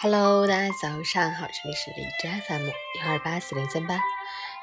[0.00, 3.98] Hello，大家早上好，这里是荔枝 FM 幺二八四零三八，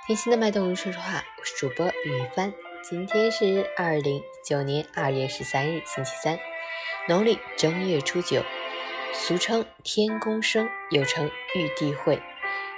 [0.07, 2.54] 听心的脉动，说实话，我是主播雨帆。
[2.81, 6.39] 今天是二零一九年二月十三日，星期三，
[7.09, 8.45] 农历正月初九，
[9.11, 12.21] 俗称天公生，又称玉帝会，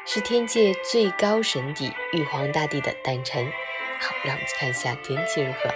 [0.07, 3.45] 是天界最高神邸玉皇大帝的诞辰。
[3.99, 5.69] 好，让我们去看一下天气如何。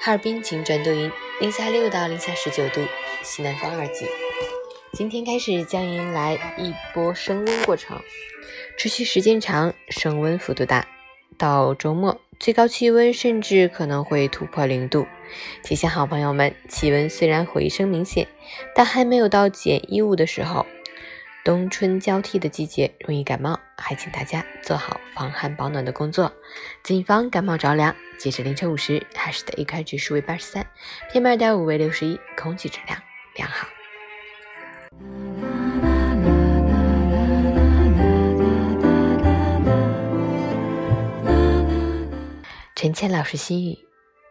[0.00, 2.86] 哈尔滨晴转多云，零下六到零下十九度，
[3.24, 4.06] 西南风二级。
[4.92, 8.00] 今天开始将迎来一波升温过程，
[8.76, 10.88] 持续时间长，升温幅度大。
[11.36, 15.06] 到周末，最高气温甚至可能会突破零度。
[15.62, 18.26] 提醒好朋友们，气温虽然回升明显，
[18.74, 20.66] 但还没有到减衣物的时候。
[21.44, 26.32] 冬春交替的季节容易感冒，还请大家做好防寒保暖的工作，
[26.82, 27.94] 谨防感冒着凉。
[28.18, 30.66] 截至凌晨五时，海市的 AQI 指数为八十三
[31.12, 33.00] ，PM 二点五为六十一，空气质量
[33.36, 33.68] 良好。
[42.80, 43.76] 陈倩老师心语：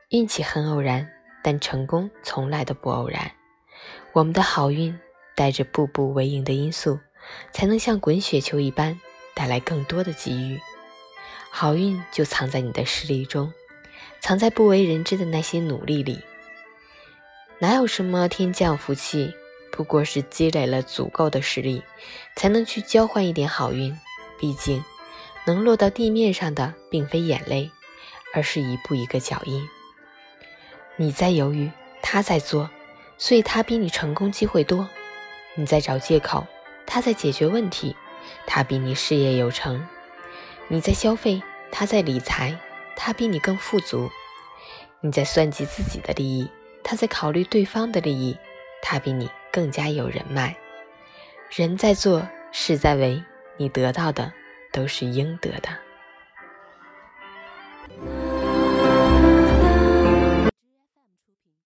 [0.07, 1.05] 运气很偶然，
[1.43, 3.29] 但成功从来都不偶然。
[4.13, 4.97] 我们的好运
[5.35, 6.97] 带着步步为营的因素，
[7.51, 8.97] 才能像滚雪球一般
[9.35, 10.57] 带来更多的机遇。
[11.51, 13.51] 好运就藏在你的实力中，
[14.21, 16.21] 藏在不为人知的那些努力里。
[17.59, 19.33] 哪有什么天降福气，
[19.73, 21.83] 不过是积累了足够的实力，
[22.37, 23.93] 才能去交换一点好运。
[24.39, 24.81] 毕竟，
[25.45, 27.69] 能落到地面上的并非眼泪。
[28.33, 29.67] 而是一步一个脚印。
[30.95, 32.69] 你在犹豫，他在做，
[33.17, 34.87] 所以他比你成功机会多。
[35.55, 36.45] 你在找借口，
[36.85, 37.95] 他在解决问题，
[38.45, 39.87] 他比你事业有成。
[40.67, 42.57] 你在消费，他在理财，
[42.95, 44.09] 他比你更富足。
[45.01, 46.49] 你在算计自己的利益，
[46.83, 48.37] 他在考虑对方的利益，
[48.81, 50.55] 他比你更加有人脉。
[51.49, 53.23] 人在做，事在为，
[53.57, 54.33] 你得到的
[54.71, 55.69] 都是应得的。